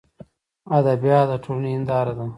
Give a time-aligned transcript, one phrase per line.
[0.77, 2.25] ادبیات دټولني هنداره ده.